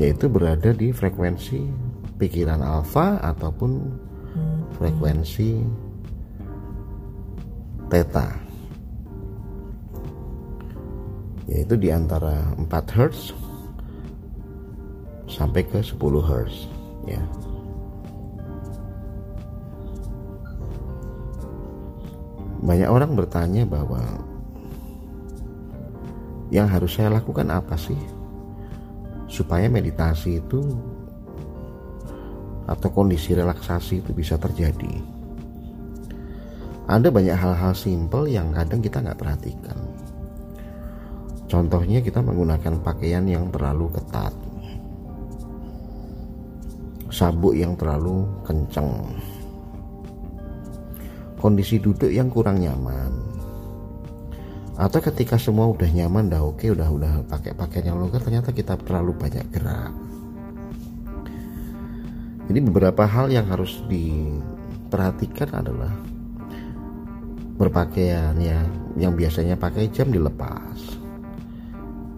[0.00, 1.60] Yaitu berada di frekuensi
[2.16, 3.84] pikiran alfa ataupun
[4.80, 5.60] frekuensi
[7.92, 8.32] theta.
[11.52, 12.64] Yaitu di antara 4
[12.96, 13.36] Hz
[15.28, 16.54] sampai ke 10 Hz
[17.04, 17.20] ya.
[22.70, 23.98] Banyak orang bertanya bahwa
[26.54, 27.98] yang harus saya lakukan apa sih
[29.26, 30.62] supaya meditasi itu
[32.70, 35.02] atau kondisi relaksasi itu bisa terjadi.
[36.86, 39.78] Ada banyak hal-hal simpel yang kadang kita nggak perhatikan.
[41.50, 44.30] Contohnya kita menggunakan pakaian yang terlalu ketat
[47.10, 48.86] sabuk yang terlalu kencang
[51.40, 53.08] kondisi duduk yang kurang nyaman.
[54.76, 58.76] Atau ketika semua udah nyaman udah oke udah udah pakai pakaian yang longgar ternyata kita
[58.76, 59.92] terlalu banyak gerak.
[62.52, 65.92] Jadi beberapa hal yang harus diperhatikan adalah
[67.56, 68.60] berpakaian ya
[69.00, 71.00] yang biasanya pakai jam dilepas.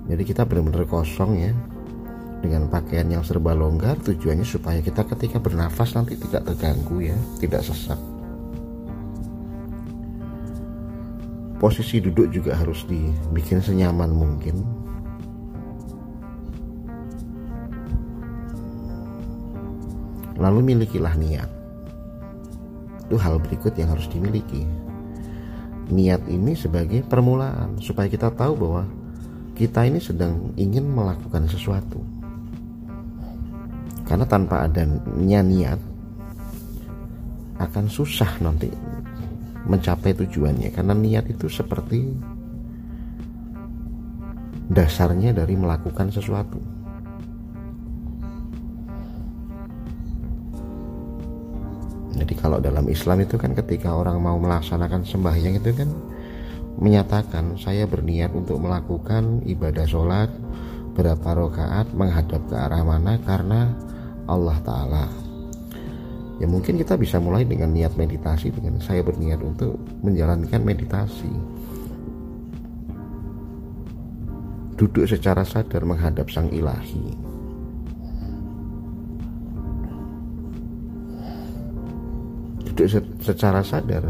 [0.07, 1.55] Jadi kita benar-benar kosong ya
[2.43, 7.63] dengan pakaian yang serba longgar tujuannya supaya kita ketika bernafas nanti tidak terganggu ya tidak
[7.63, 8.12] sesak
[11.63, 14.67] posisi duduk juga harus dibikin senyaman mungkin.
[20.43, 21.47] Lalu milikilah niat.
[23.07, 24.67] Itu hal berikut yang harus dimiliki.
[25.87, 28.83] Niat ini sebagai permulaan supaya kita tahu bahwa
[29.55, 32.03] kita ini sedang ingin melakukan sesuatu.
[34.03, 35.79] Karena tanpa adanya niat
[37.63, 38.67] akan susah nanti
[39.67, 40.71] mencapai tujuannya.
[40.75, 42.11] Karena niat itu seperti
[44.73, 46.61] dasarnya dari melakukan sesuatu.
[52.13, 55.91] Jadi kalau dalam Islam itu kan ketika orang mau melaksanakan sembahyang itu kan
[56.79, 60.31] menyatakan saya berniat untuk melakukan ibadah sholat
[60.93, 63.73] berapa rakaat menghadap ke arah mana karena
[64.29, 65.22] Allah Ta'ala
[66.43, 71.31] ya mungkin kita bisa mulai dengan niat meditasi dengan saya berniat untuk menjalankan meditasi.
[74.75, 77.15] Duduk secara sadar menghadap sang ilahi.
[82.67, 82.91] Duduk
[83.23, 84.03] secara sadar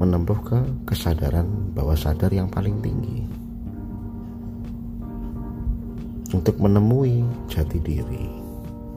[0.00, 1.44] menempuh ke kesadaran
[1.76, 3.28] bawah sadar yang paling tinggi.
[6.32, 7.20] Untuk menemui
[7.52, 8.24] jati diri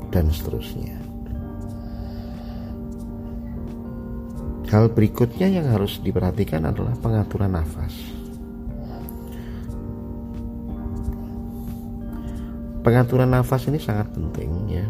[0.07, 1.02] dan seterusnya.
[4.73, 7.93] Hal berikutnya yang harus diperhatikan adalah pengaturan nafas.
[12.81, 14.81] Pengaturan nafas ini sangat penting ya.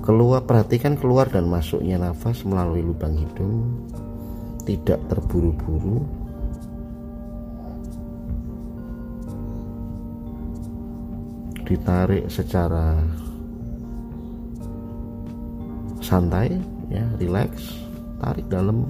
[0.00, 3.68] Keluar perhatikan keluar dan masuknya nafas melalui lubang hidung
[4.64, 6.00] tidak terburu-buru
[11.68, 12.96] ditarik secara
[16.00, 16.56] santai
[16.88, 17.81] ya relax
[18.22, 18.86] tarik dalam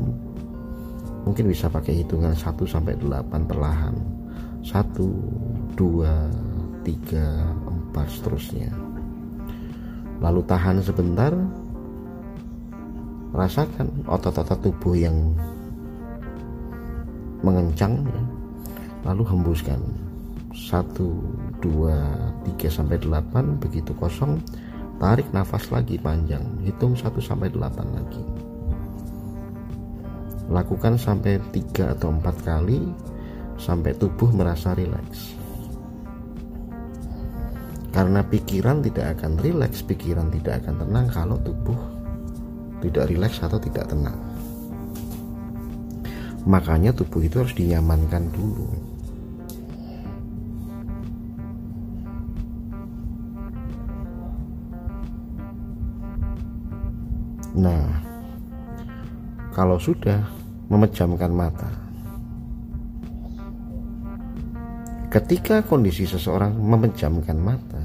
[1.25, 3.97] mungkin bisa pakai hitungan 1 sampai 8 perlahan.
[4.61, 8.71] 1 2 3 4 seterusnya.
[10.21, 11.33] Lalu tahan sebentar.
[13.33, 15.33] Rasakan otot-otot tubuh yang
[17.41, 18.23] mengencang ya.
[19.09, 19.81] lalu hembuskan.
[20.53, 20.93] 1
[21.65, 24.37] 2 3 sampai 8 begitu kosong.
[25.01, 26.45] Tarik nafas lagi panjang.
[26.61, 28.52] Hitung 1 sampai 8 lagi
[30.53, 32.81] lakukan sampai 3 atau 4 kali
[33.57, 35.35] sampai tubuh merasa rileks.
[37.93, 41.77] Karena pikiran tidak akan rileks pikiran tidak akan tenang kalau tubuh
[42.81, 44.17] tidak rileks atau tidak tenang.
[46.43, 48.69] Makanya tubuh itu harus dinyamankan dulu.
[57.53, 57.85] Nah
[59.53, 60.25] kalau sudah
[60.71, 61.71] memejamkan mata
[65.09, 67.83] ketika kondisi seseorang memejamkan mata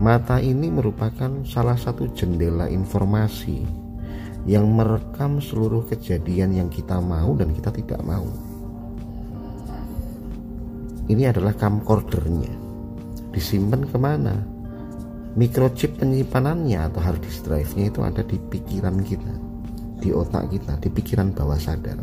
[0.00, 3.90] mata ini merupakan salah satu jendela informasi
[4.48, 8.24] yang merekam seluruh kejadian yang kita mau dan kita tidak mau.
[11.10, 12.54] Ini adalah camcordernya.
[13.34, 14.36] Disimpan ke mana?
[15.36, 19.30] Microchip penyimpanannya atau hard disk drive-nya itu ada di pikiran kita,
[20.00, 22.00] di otak kita, di pikiran bawah sadar.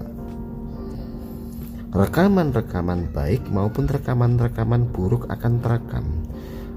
[1.92, 6.06] Rekaman-rekaman baik maupun rekaman-rekaman buruk akan terekam.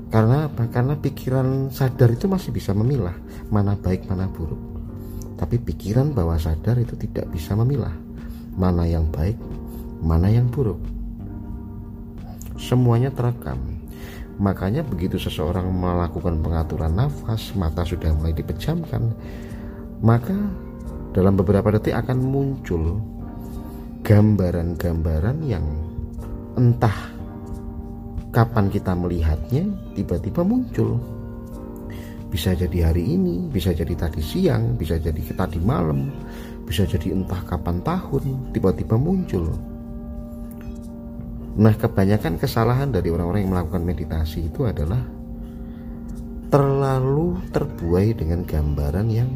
[0.08, 0.66] Karena apa?
[0.72, 3.14] Karena pikiran sadar itu masih bisa memilah
[3.52, 4.70] mana baik mana buruk
[5.40, 7.96] tapi pikiran bawah sadar itu tidak bisa memilah
[8.60, 9.40] mana yang baik,
[10.04, 10.76] mana yang buruk.
[12.60, 13.56] Semuanya terekam.
[14.36, 19.16] Makanya begitu seseorang melakukan pengaturan nafas, mata sudah mulai dipejamkan,
[20.04, 20.36] maka
[21.10, 23.02] dalam beberapa detik akan muncul
[24.06, 25.64] gambaran-gambaran yang
[26.54, 27.10] entah
[28.30, 29.66] kapan kita melihatnya
[29.98, 30.98] tiba-tiba muncul
[32.30, 36.14] bisa jadi hari ini, bisa jadi tadi siang, bisa jadi tadi malam,
[36.62, 39.50] bisa jadi entah kapan tahun tiba-tiba muncul.
[41.58, 45.02] Nah, kebanyakan kesalahan dari orang-orang yang melakukan meditasi itu adalah
[46.54, 49.30] terlalu terbuai dengan gambaran yang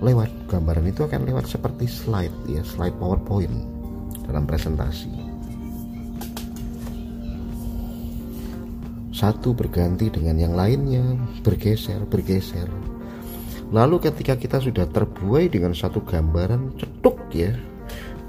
[0.00, 0.30] lewat.
[0.50, 3.54] Gambaran itu akan lewat seperti slide ya, slide PowerPoint
[4.24, 5.28] dalam presentasi.
[9.18, 11.02] satu berganti dengan yang lainnya,
[11.42, 12.70] bergeser, bergeser.
[13.74, 17.50] Lalu ketika kita sudah terbuai dengan satu gambaran cetuk ya,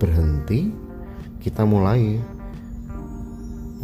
[0.01, 0.73] berhenti,
[1.37, 2.17] kita mulai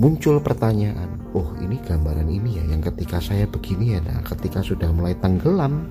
[0.02, 4.90] muncul pertanyaan, oh ini gambaran ini ya yang ketika saya begini ya, nah ketika sudah
[4.90, 5.86] mulai tenggelam,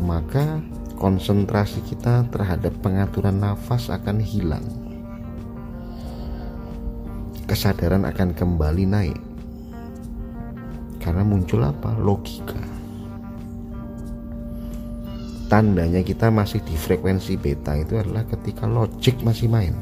[0.00, 0.58] maka
[1.00, 4.62] konsentrasi kita terhadap pengaturan nafas akan hilang.
[7.48, 9.20] Kesadaran akan kembali naik.
[11.00, 11.96] Karena muncul apa?
[11.96, 12.60] Logika.
[15.48, 19.74] Tandanya kita masih di frekuensi beta itu adalah ketika logik masih main.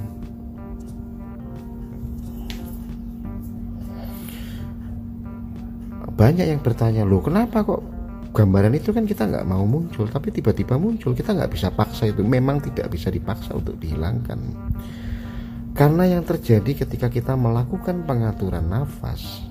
[6.15, 7.98] Banyak yang bertanya loh kenapa kok
[8.39, 12.23] gambaran itu kan kita nggak mau muncul tapi tiba-tiba muncul kita nggak bisa paksa itu
[12.23, 14.39] memang tidak bisa dipaksa untuk dihilangkan
[15.75, 19.43] karena yang terjadi ketika kita melakukan pengaturan nafas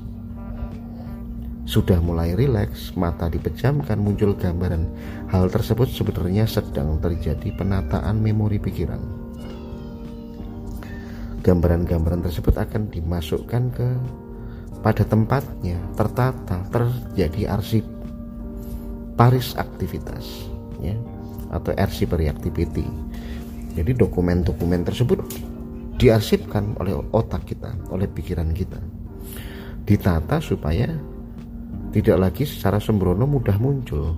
[1.67, 4.88] sudah mulai rileks, mata dipejamkan, muncul gambaran.
[5.27, 9.03] Hal tersebut sebenarnya sedang terjadi penataan memori pikiran.
[11.43, 13.89] Gambaran-gambaran tersebut akan dimasukkan ke
[14.79, 17.96] pada tempatnya, tertata, terjadi arsip
[19.18, 20.47] paris aktivitas,
[20.78, 20.93] ya,
[21.49, 22.86] atau arsip reactivity.
[23.74, 25.20] Jadi dokumen-dokumen tersebut
[25.97, 28.78] diarsipkan oleh otak kita, oleh pikiran kita,
[29.89, 30.93] ditata supaya
[31.89, 34.13] tidak lagi secara sembrono mudah muncul.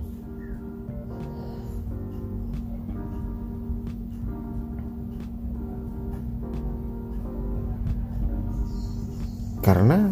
[9.64, 10.12] Karena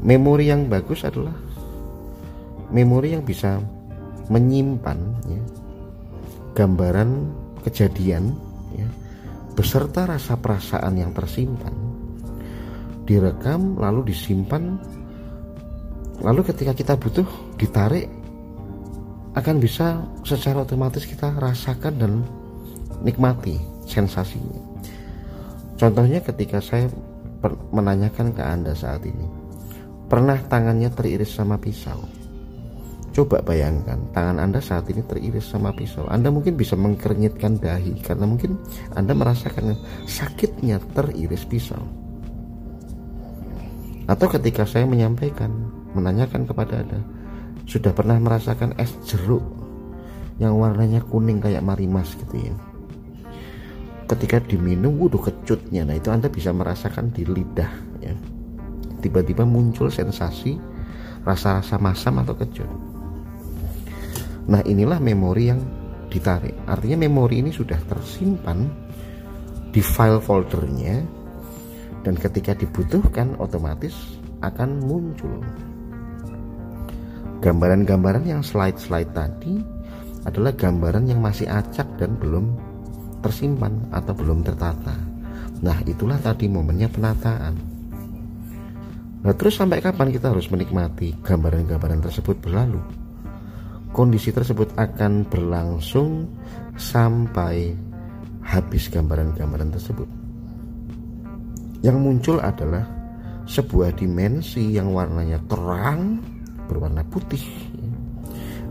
[0.00, 1.36] memori yang bagus adalah
[2.72, 3.60] memori yang bisa
[4.32, 5.42] menyimpan ya,
[6.56, 7.28] gambaran
[7.60, 8.32] kejadian
[8.72, 8.88] ya,
[9.52, 11.92] beserta rasa perasaan yang tersimpan
[13.04, 14.80] direkam lalu disimpan
[16.24, 17.26] lalu ketika kita butuh
[17.60, 18.08] ditarik
[19.36, 22.12] akan bisa secara otomatis kita rasakan dan
[23.00, 23.56] nikmati
[23.88, 24.60] sensasinya.
[25.80, 26.86] Contohnya ketika saya
[27.74, 29.26] menanyakan ke anda saat ini
[30.06, 32.21] pernah tangannya teriris sama pisau
[33.12, 36.08] coba bayangkan tangan anda saat ini teriris sama pisau.
[36.08, 38.56] Anda mungkin bisa mengkernyitkan dahi karena mungkin
[38.96, 39.76] anda merasakan
[40.08, 41.80] sakitnya teriris pisau.
[44.10, 45.48] Atau ketika saya menyampaikan
[45.94, 47.00] menanyakan kepada Anda
[47.64, 49.44] sudah pernah merasakan es jeruk
[50.42, 52.12] yang warnanya kuning kayak marimas?
[52.18, 52.54] Gitu ya.
[54.10, 55.86] Ketika diminum wudhu kecutnya.
[55.86, 58.12] Nah itu Anda bisa merasakan di lidah ya.
[59.00, 60.58] Tiba-tiba muncul sensasi
[61.22, 62.91] rasa-rasa masam atau kecut.
[64.50, 65.60] Nah, inilah memori yang
[66.10, 66.54] ditarik.
[66.66, 68.66] Artinya memori ini sudah tersimpan
[69.72, 70.96] di file foldernya
[72.02, 75.40] dan ketika dibutuhkan otomatis akan muncul.
[77.42, 79.58] Gambaran-gambaran yang slide-slide tadi
[80.22, 82.54] adalah gambaran yang masih acak dan belum
[83.22, 84.94] tersimpan atau belum tertata.
[85.62, 87.54] Nah, itulah tadi momennya penataan.
[89.22, 93.01] Nah, terus sampai kapan kita harus menikmati gambaran-gambaran tersebut berlalu?
[93.92, 96.24] Kondisi tersebut akan berlangsung
[96.80, 97.76] sampai
[98.40, 100.08] habis gambaran-gambaran tersebut.
[101.84, 102.88] Yang muncul adalah
[103.44, 106.24] sebuah dimensi yang warnanya terang
[106.70, 107.42] berwarna putih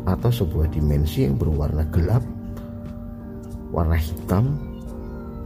[0.09, 2.24] atau sebuah dimensi yang berwarna gelap
[3.69, 4.57] warna hitam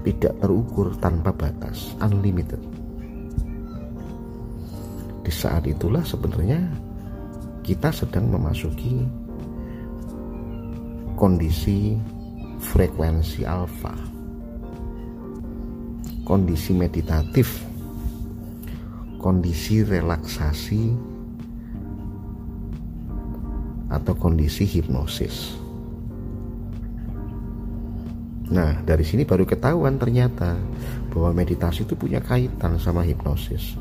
[0.08, 2.62] tidak terukur tanpa batas unlimited
[5.26, 6.62] di saat itulah sebenarnya
[7.66, 9.04] kita sedang memasuki
[11.16, 11.96] kondisi
[12.60, 13.96] frekuensi alfa
[16.26, 17.66] kondisi meditatif
[19.26, 20.94] kondisi relaksasi
[23.90, 25.58] atau kondisi hipnosis.
[28.54, 30.54] Nah, dari sini baru ketahuan ternyata
[31.10, 33.74] bahwa meditasi itu punya kaitan sama hipnosis.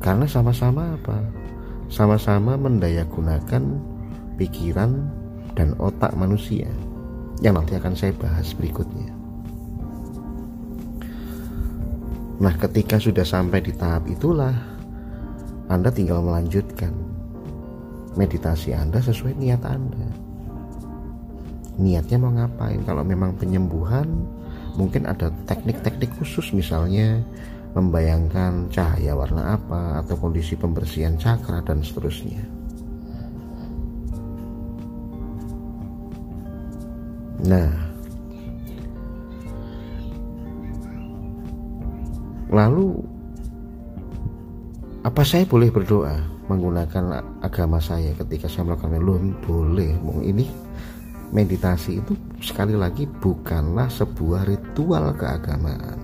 [0.00, 1.20] Karena sama-sama apa?
[1.92, 3.64] Sama-sama mendayagunakan
[4.40, 5.12] pikiran
[5.54, 6.68] dan otak manusia
[7.42, 9.10] yang nanti akan saya bahas berikutnya.
[12.34, 14.54] Nah, ketika sudah sampai di tahap itulah
[15.70, 16.90] Anda tinggal melanjutkan
[18.18, 20.06] meditasi Anda sesuai niat Anda.
[21.74, 22.86] Niatnya mau ngapain?
[22.86, 24.06] Kalau memang penyembuhan,
[24.78, 27.22] mungkin ada teknik-teknik khusus misalnya
[27.74, 32.53] membayangkan cahaya warna apa atau kondisi pembersihan cakra dan seterusnya.
[37.44, 37.70] Nah,
[42.48, 42.96] lalu
[45.04, 46.34] apa saya boleh berdoa?
[46.44, 49.96] menggunakan agama saya ketika saya melakukan belum boleh.
[50.28, 50.44] Ini
[51.32, 52.12] meditasi itu
[52.44, 55.98] sekali lagi bukanlah sebuah ritual keagamaan.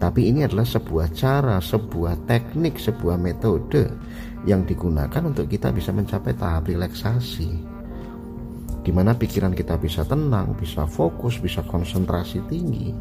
[0.00, 3.92] Tapi ini adalah sebuah cara, sebuah teknik, sebuah metode
[4.48, 7.69] yang digunakan untuk kita bisa mencapai tahap relaksasi
[8.80, 12.96] di mana pikiran kita bisa tenang, bisa fokus, bisa konsentrasi tinggi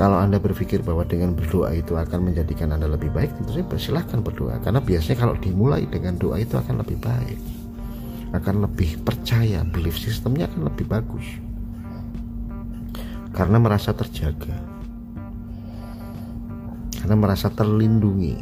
[0.00, 4.24] Kalau Anda berpikir bahwa dengan berdoa itu akan menjadikan Anda lebih baik, tentu saja persilahkan
[4.24, 4.56] berdoa.
[4.64, 7.36] Karena biasanya kalau dimulai dengan doa itu akan lebih baik.
[8.32, 11.26] Akan lebih percaya, belief sistemnya akan lebih bagus.
[13.36, 14.69] Karena merasa terjaga.
[17.00, 18.36] Karena merasa terlindungi.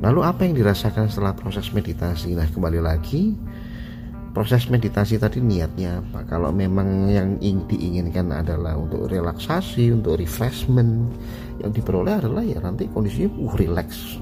[0.00, 2.32] Lalu apa yang dirasakan setelah proses meditasi?
[2.32, 3.36] Nah kembali lagi
[4.30, 11.10] proses meditasi tadi niatnya apa kalau memang yang diinginkan adalah untuk relaksasi untuk refreshment
[11.58, 14.16] yang diperoleh adalah ya nanti kondisinya uh relax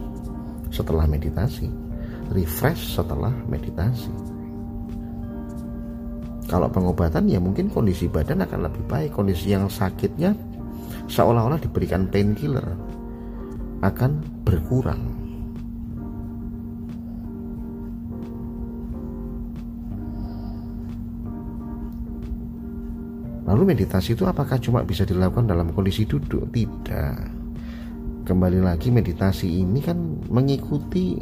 [0.73, 1.69] setelah meditasi
[2.33, 4.09] refresh setelah meditasi
[6.49, 10.33] kalau pengobatan ya mungkin kondisi badan akan lebih baik kondisi yang sakitnya
[11.07, 12.65] seolah-olah diberikan painkiller
[13.85, 15.29] akan berkurang
[23.49, 26.53] Lalu meditasi itu apakah cuma bisa dilakukan dalam kondisi duduk?
[26.53, 27.17] Tidak.
[28.29, 29.97] Kembali lagi meditasi ini kan
[30.29, 31.17] mengikuti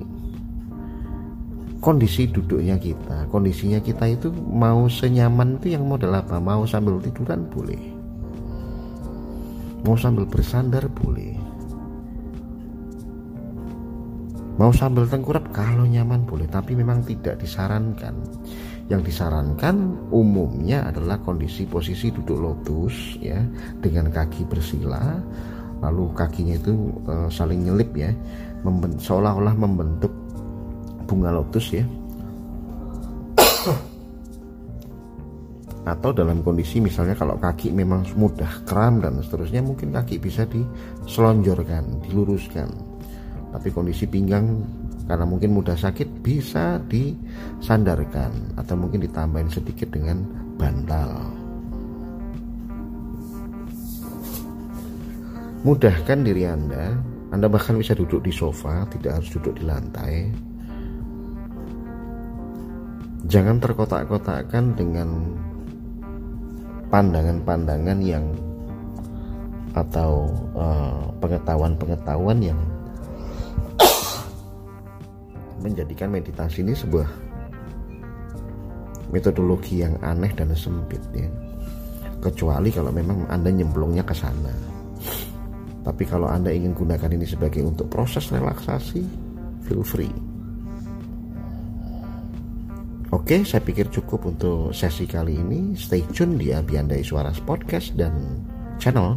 [1.81, 3.29] kondisi duduknya kita.
[3.29, 6.41] Kondisinya kita itu mau senyaman itu yang model apa?
[6.41, 7.81] Mau sambil tiduran boleh.
[9.85, 11.37] Mau sambil bersandar boleh.
[14.57, 18.16] Mau sambil tengkurap kalau nyaman boleh, tapi memang tidak disarankan
[18.87, 23.43] yang disarankan umumnya adalah kondisi posisi duduk lotus ya
[23.83, 25.18] dengan kaki bersila
[25.83, 28.14] lalu kakinya itu uh, saling nyelip ya
[29.03, 30.14] seolah-olah membentuk
[31.07, 31.87] bunga lotus ya.
[35.87, 42.03] Atau dalam kondisi misalnya kalau kaki memang mudah kram dan seterusnya mungkin kaki bisa diselonjorkan
[42.03, 42.67] diluruskan.
[43.55, 44.67] Tapi kondisi pinggang
[45.07, 50.27] karena mungkin mudah sakit bisa disandarkan atau mungkin ditambahin sedikit dengan
[50.59, 51.31] bantal.
[55.63, 56.99] Mudahkan diri anda.
[57.31, 60.31] Anda bahkan bisa duduk di sofa tidak harus duduk di lantai
[63.27, 65.35] jangan terkotak-kotakkan dengan
[66.87, 68.24] pandangan-pandangan yang
[69.74, 72.59] atau eh, pengetahuan-pengetahuan yang
[75.64, 77.09] menjadikan meditasi ini sebuah
[79.11, 81.29] metodologi yang aneh dan sempit ya.
[82.22, 84.55] Kecuali kalau memang anda nyemplungnya ke sana.
[85.87, 89.07] Tapi kalau anda ingin gunakan ini sebagai untuk proses relaksasi
[89.62, 90.36] feel free
[93.17, 95.73] Oke, saya pikir cukup untuk sesi kali ini.
[95.73, 98.12] Stay tune di Abiandai Suaras Podcast dan
[98.77, 99.17] channel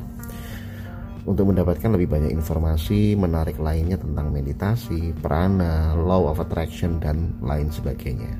[1.27, 7.67] untuk mendapatkan lebih banyak informasi menarik lainnya tentang meditasi, prana, law of attraction, dan lain
[7.67, 8.39] sebagainya.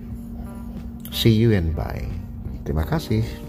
[1.11, 2.07] See you and bye.
[2.63, 3.48] Terima kasih.